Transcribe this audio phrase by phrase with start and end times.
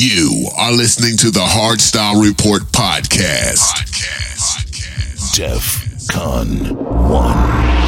[0.00, 3.74] You are listening to the Hardstyle Report podcast.
[3.74, 4.62] podcast.
[4.70, 5.34] podcast.
[5.34, 6.76] DEF CON
[7.08, 7.87] 1.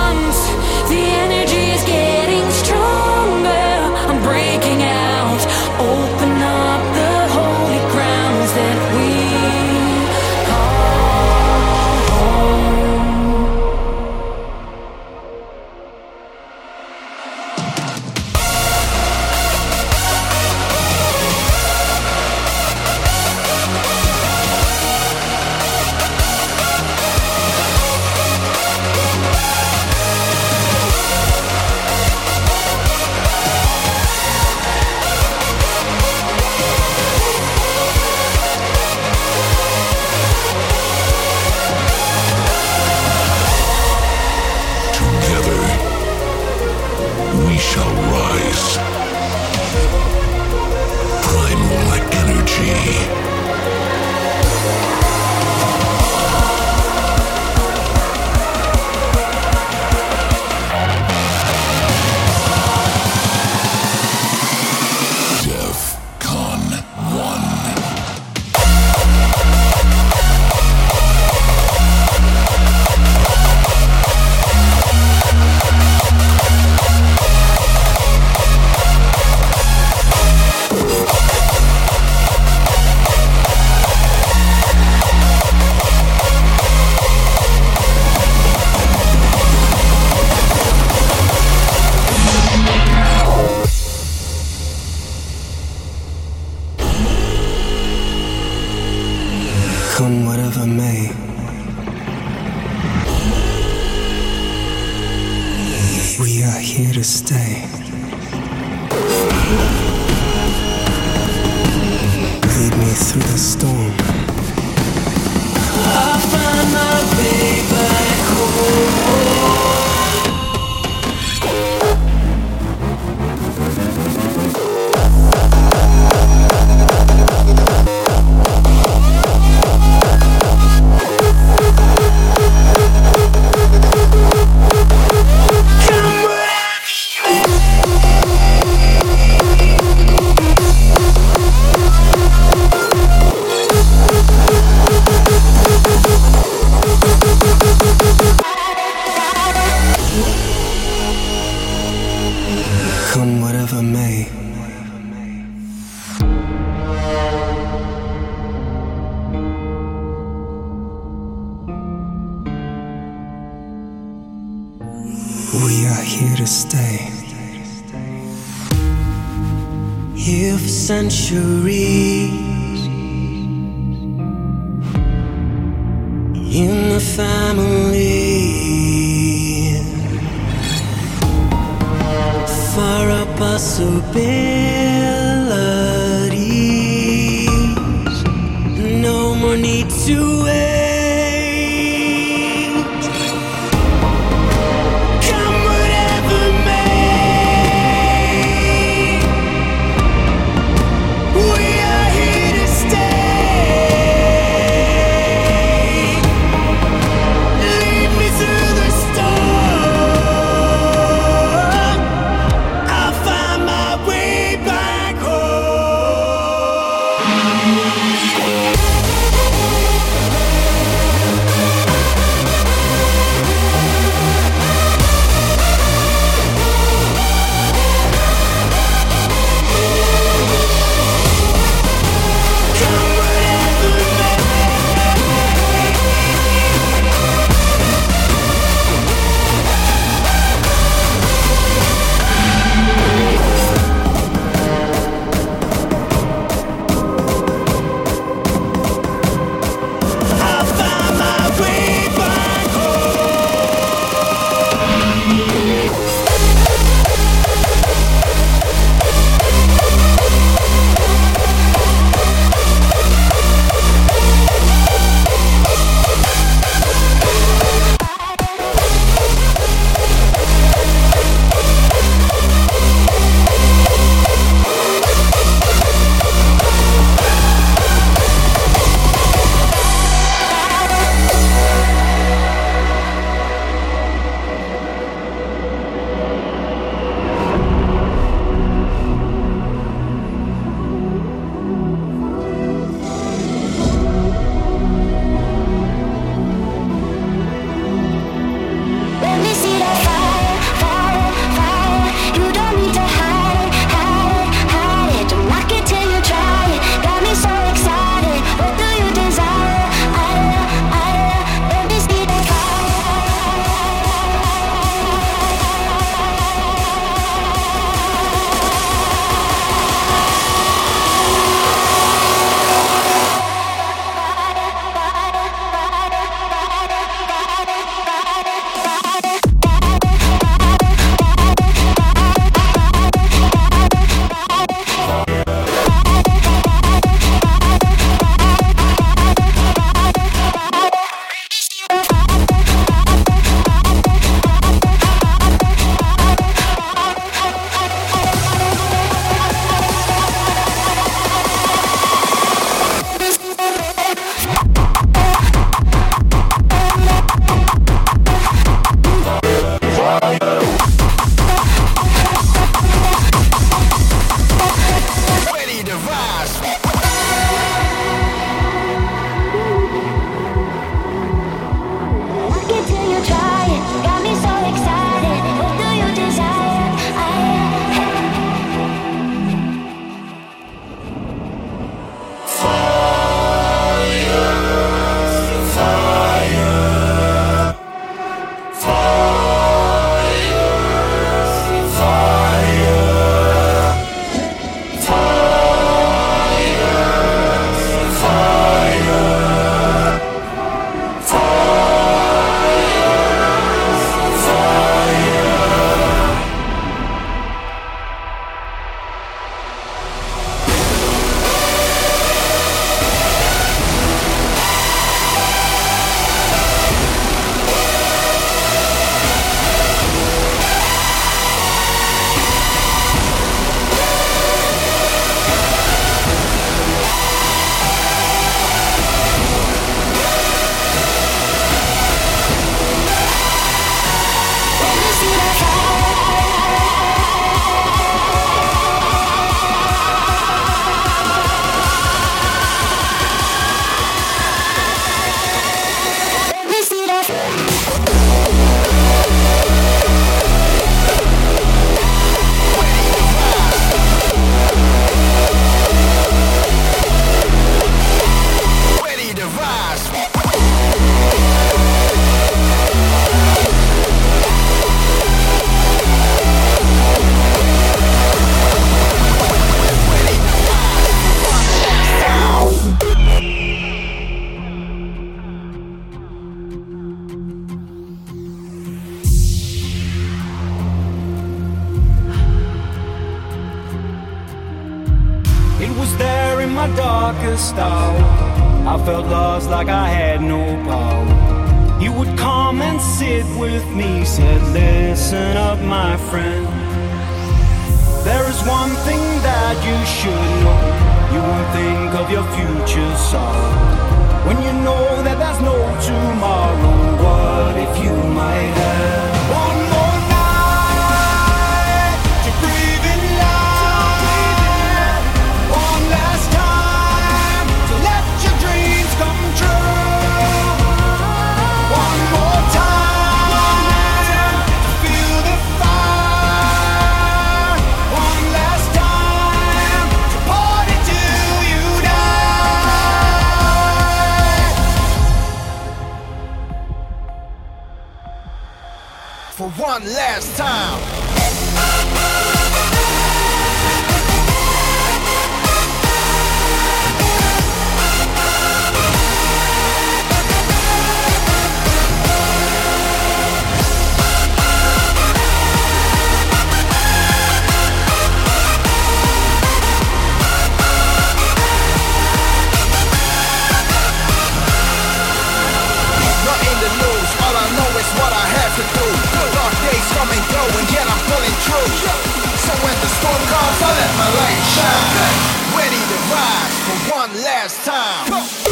[577.33, 578.70] last time.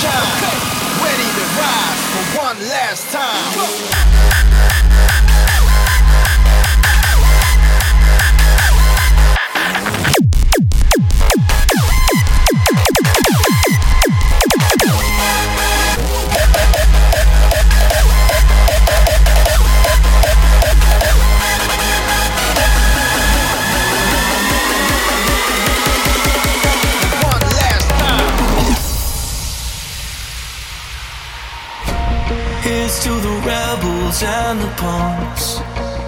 [0.00, 0.60] shine.
[1.04, 4.09] Ready to rise for one last time.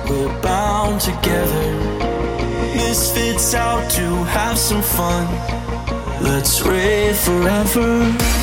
[0.08, 1.72] we're bound together.
[2.74, 5.26] Misfits out to have some fun.
[6.22, 8.41] Let's rave forever.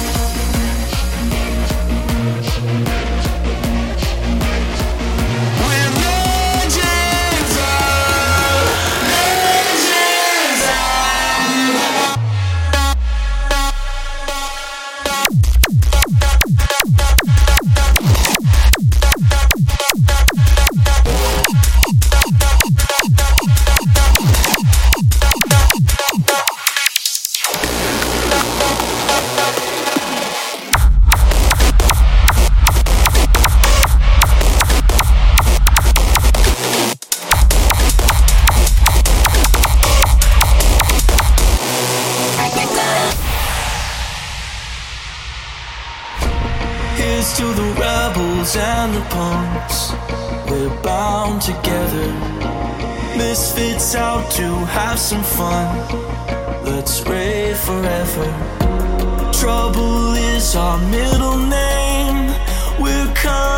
[54.99, 56.65] have some fun.
[56.65, 59.31] Let's rave forever.
[59.31, 62.33] Trouble is our middle name.
[62.79, 63.48] We're coming.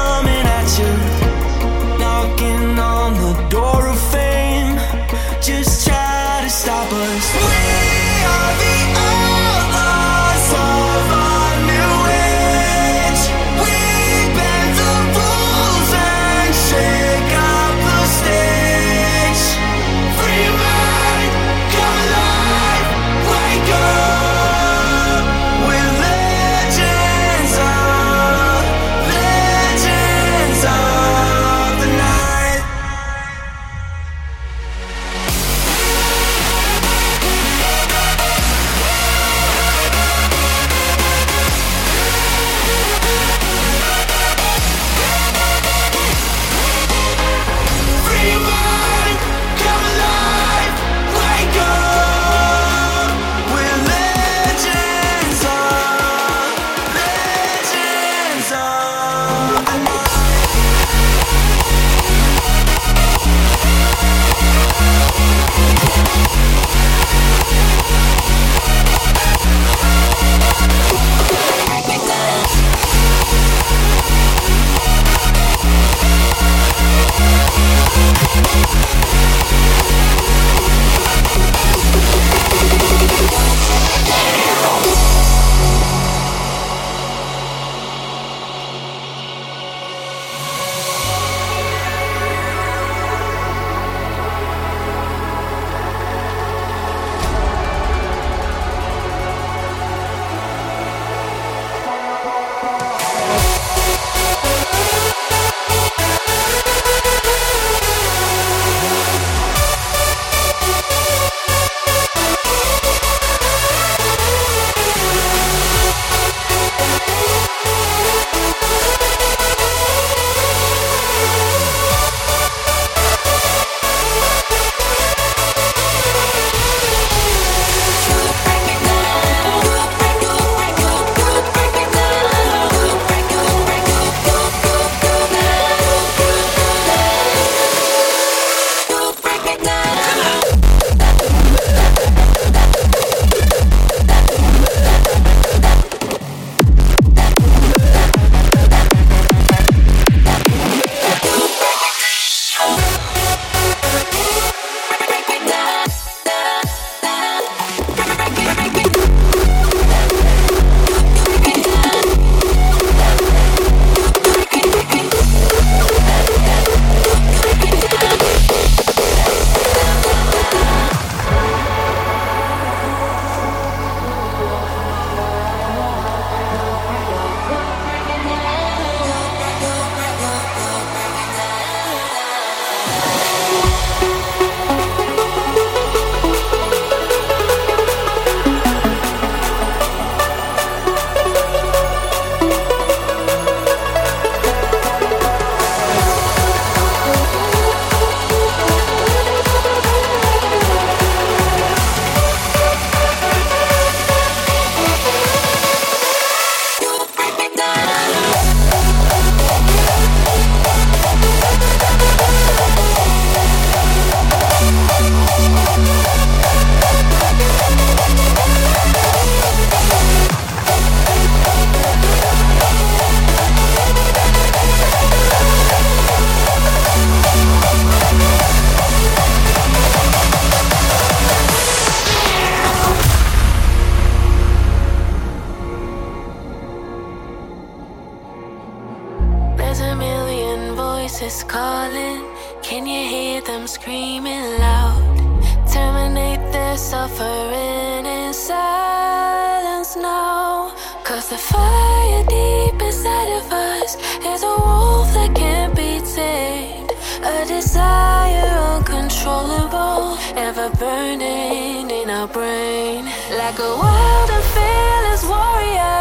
[251.32, 253.96] the fire deep inside of us
[254.32, 256.92] is a wolf that can't be tamed.
[257.24, 263.06] A desire uncontrollable, ever burning in our brain.
[263.42, 266.00] Like a wild and fearless warrior,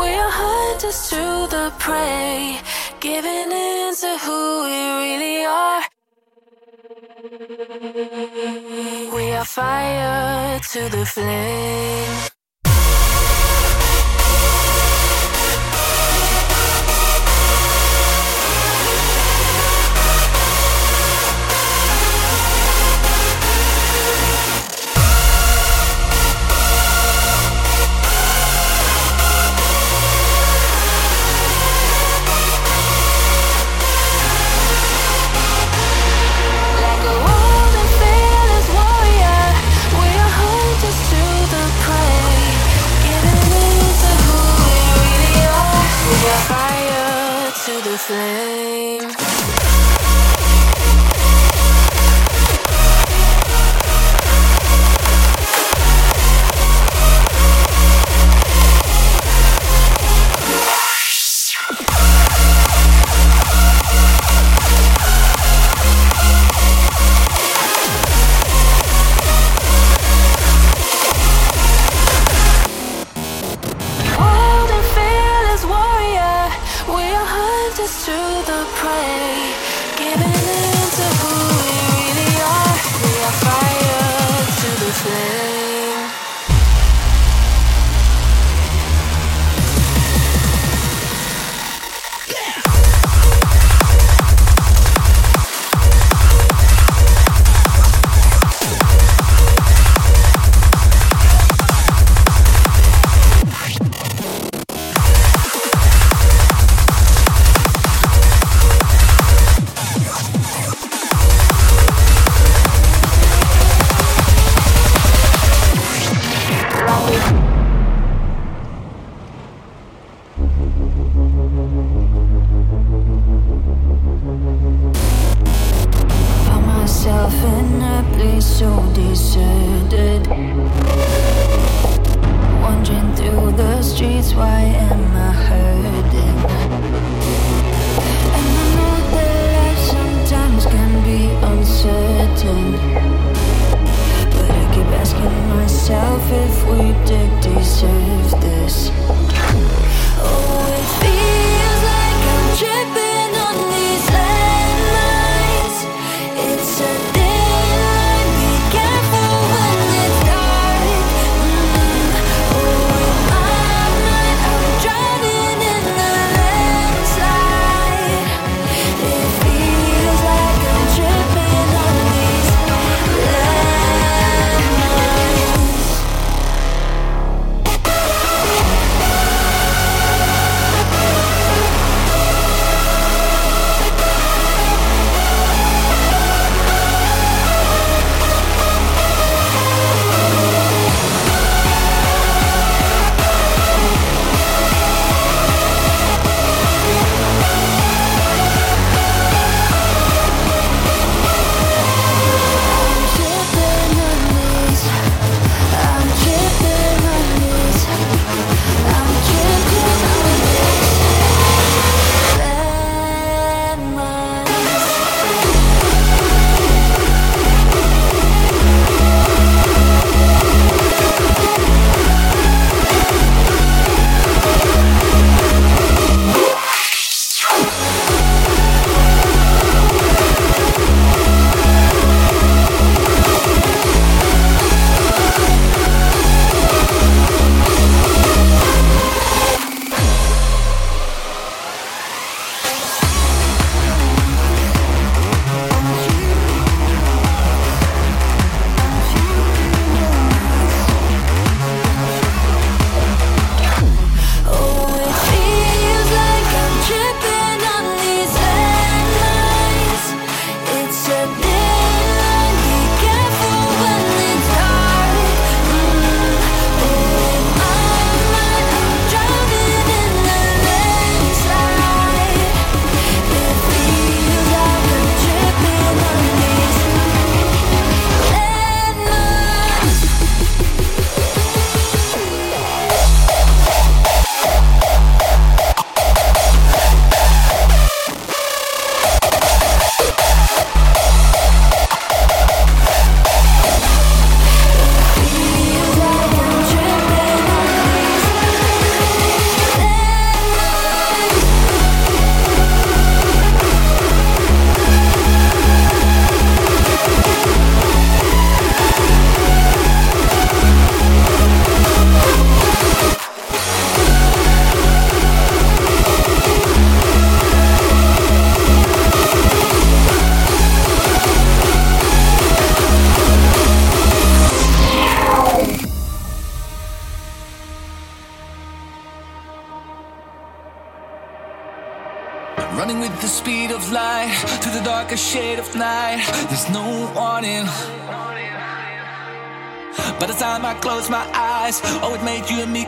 [0.00, 2.60] we are hunters to the prey,
[3.00, 5.82] giving in to who we really are.
[9.16, 12.25] We are fire to the flame.
[47.96, 49.25] flame.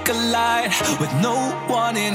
[0.08, 1.34] a light with no
[1.68, 2.14] warning.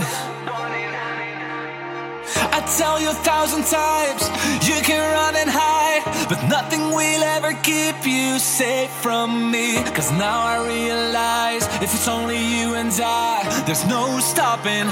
[2.52, 4.24] I tell you a thousand times,
[4.68, 9.76] you can run and hide, but nothing will ever keep you safe from me.
[9.96, 14.86] Cause now I realize if it's only you and I, there's no stopping.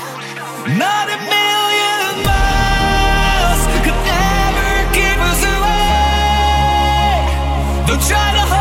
[0.77, 2.61] Not a million miles.
[7.87, 8.60] Don't try to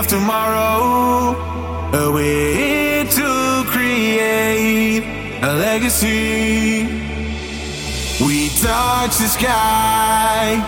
[0.00, 1.36] of tomorrow,
[1.92, 5.04] a way to create
[5.42, 6.86] a legacy.
[8.24, 10.62] We touch the sky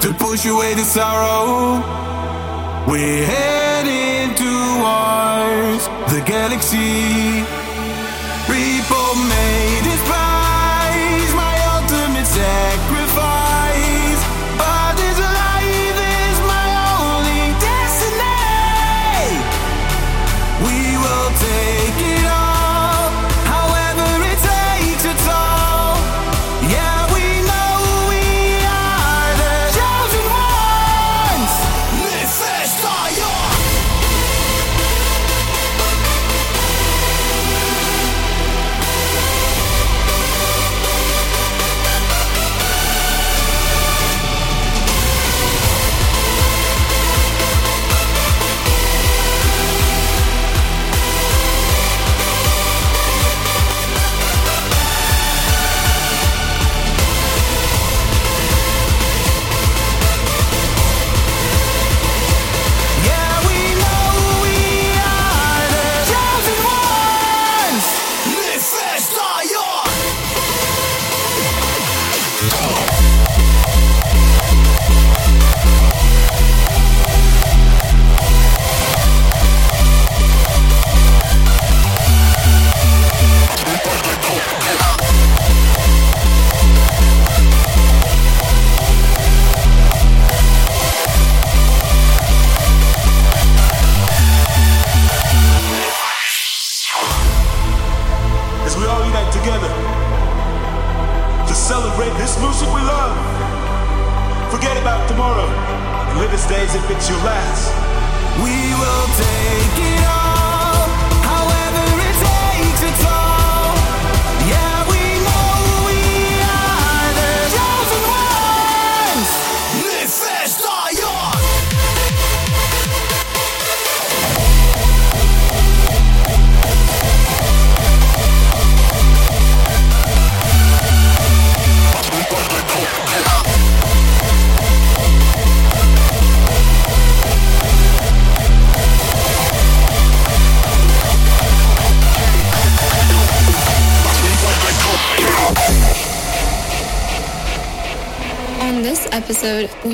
[0.00, 1.78] to push away the sorrow.
[2.90, 7.57] We're heading towards the galaxy.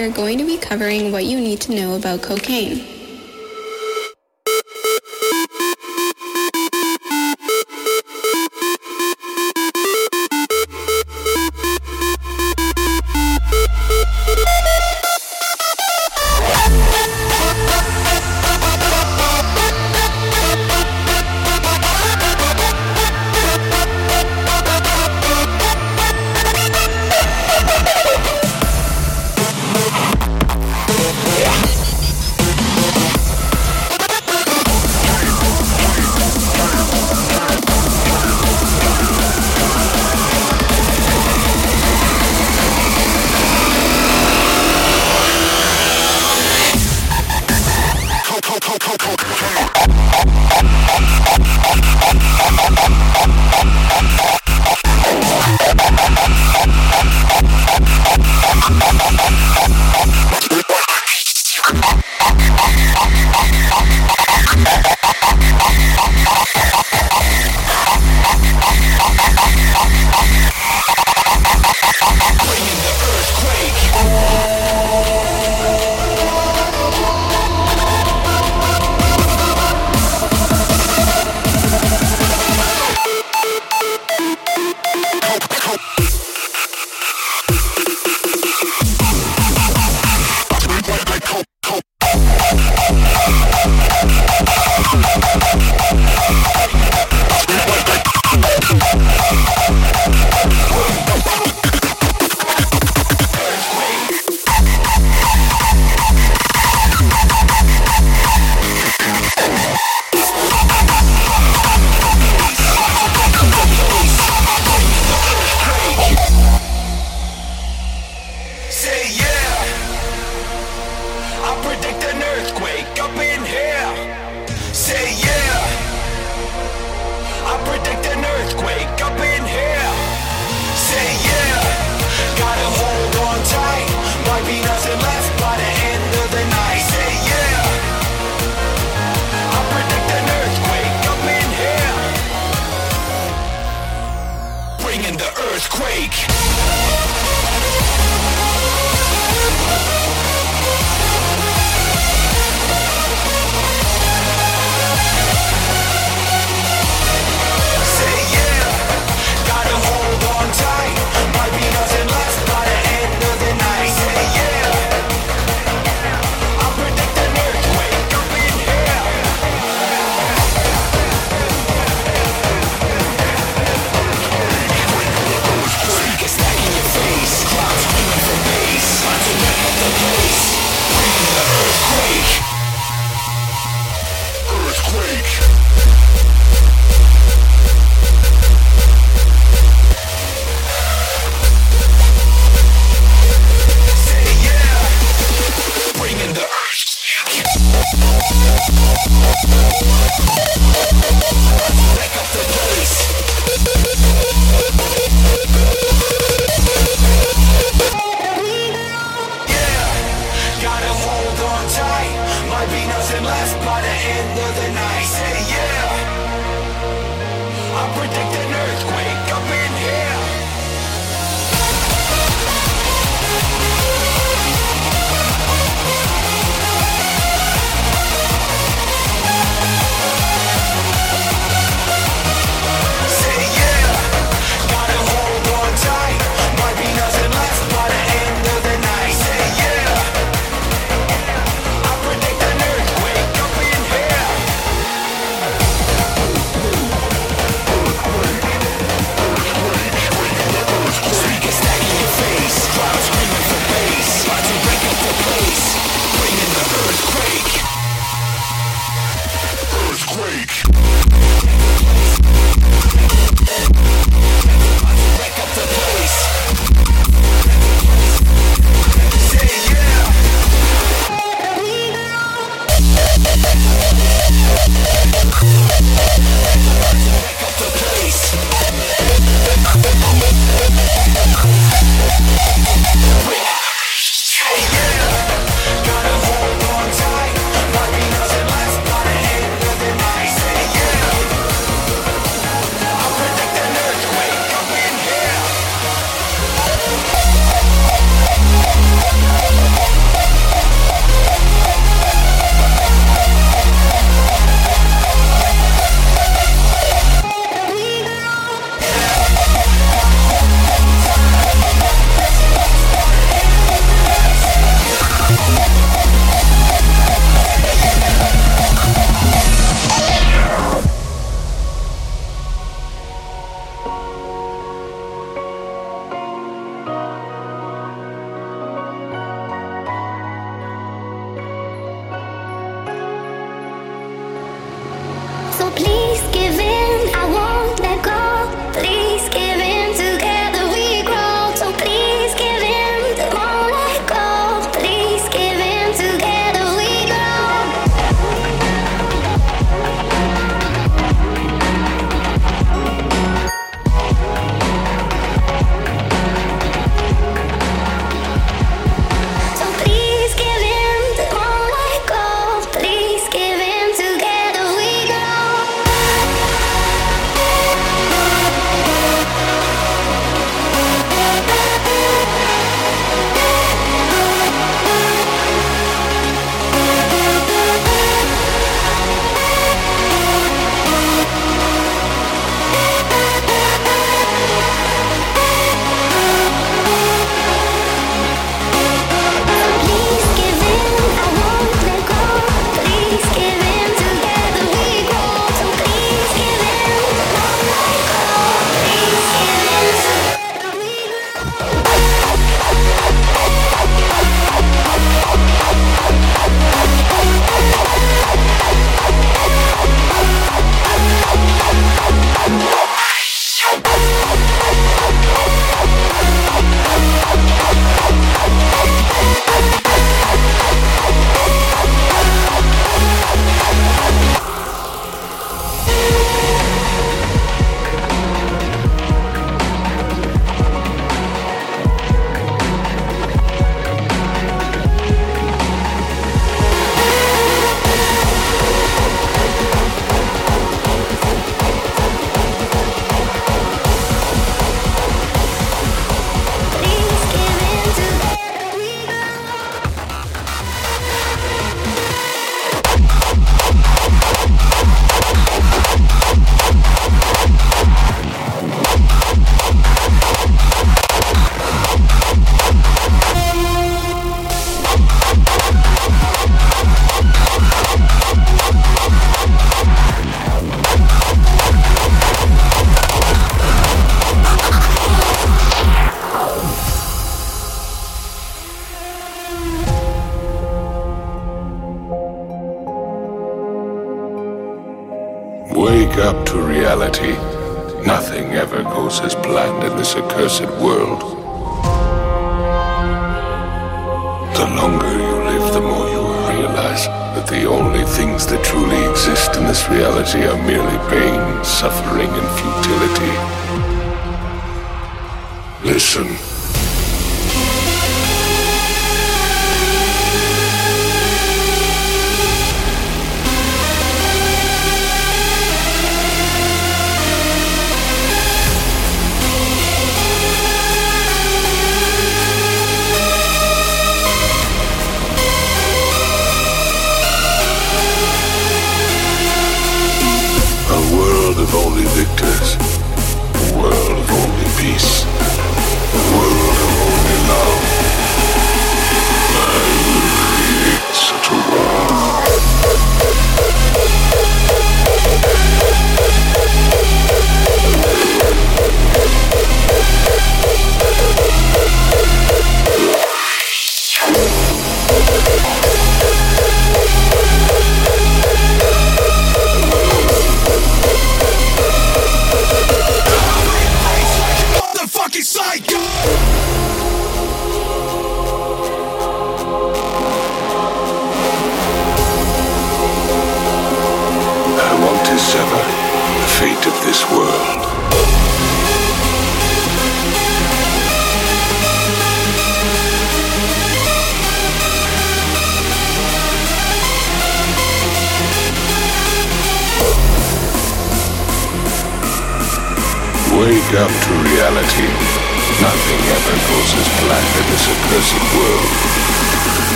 [0.00, 2.99] we are going to be covering what you need to know about cocaine.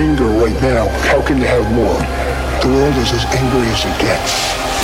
[0.00, 0.88] anger right now.
[1.12, 2.00] How can you have more?
[2.64, 4.79] The world is as angry as it gets.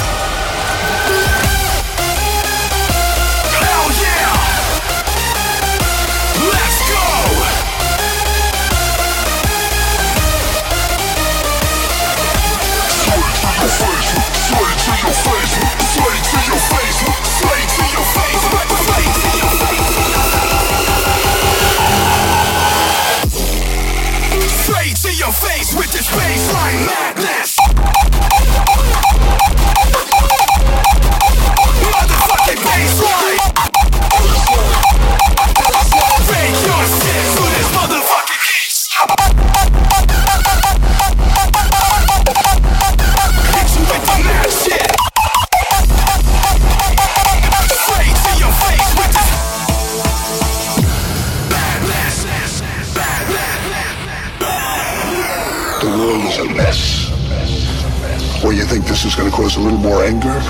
[59.86, 60.40] more anger?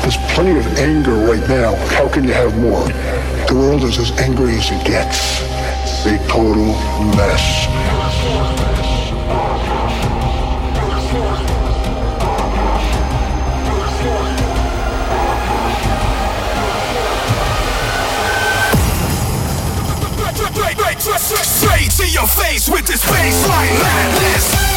[0.00, 1.74] There's plenty of anger right now.
[1.96, 2.88] How can you have more?
[3.48, 5.42] The world is as angry as it gets.
[6.06, 6.72] A total
[7.16, 7.44] mess.
[21.60, 24.69] Straight to your face with this baseline madness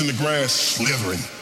[0.00, 1.37] in the grass slithering.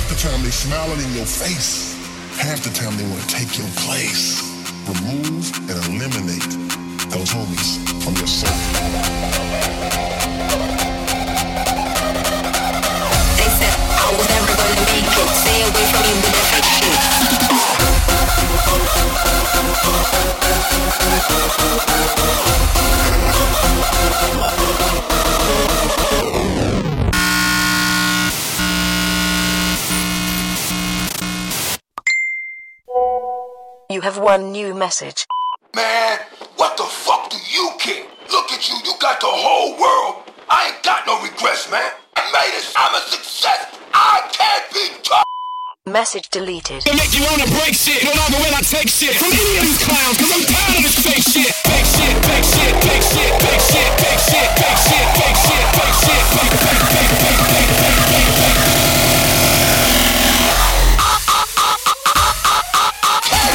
[0.00, 1.94] half the time they smiling in your face.
[2.38, 4.40] Half the time they want to take your place.
[4.88, 6.50] Remove and eliminate
[7.12, 8.50] those homies from your soul.
[13.36, 15.28] They said I was never gonna make it.
[15.42, 17.20] Stay away from me with affection.
[34.08, 35.26] One new message.
[35.76, 36.18] Man,
[36.56, 38.04] what the fuck do you care?
[38.32, 40.24] Look at you, you got the whole world.
[40.48, 41.84] I ain't got no regrets, man.
[42.16, 42.64] I made it.
[42.76, 43.76] I'm a success.
[43.92, 45.28] I can't be touched.
[45.86, 46.80] Message deleted.
[46.86, 49.64] It make you wanna break shit, no longer when I take shit from any of
[49.68, 51.52] these clowns, cause I'm tired of this fake shit.
[51.68, 55.38] Fake shit, fake shit, fake shit, fake shit, fake shit, fake shit, fake shit, fake
[55.44, 57.79] shit, fake, fake, fake, fake, fake, fake, fake, fake.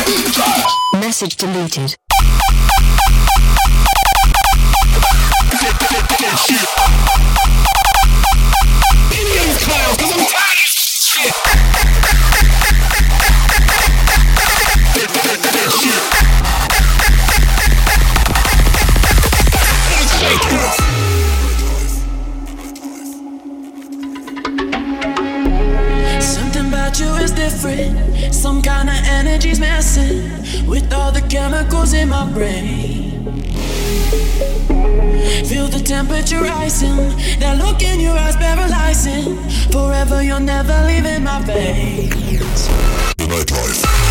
[0.05, 1.95] Message deleted.
[26.21, 30.23] Something about you is different some kind of energy's messing
[30.67, 33.11] with all the chemicals in my brain.
[35.45, 36.95] Feel the temperature rising,
[37.39, 39.37] that look in your eyes paralyzing.
[39.71, 42.67] Forever, you're never leaving my face.
[43.17, 44.04] Nightlife.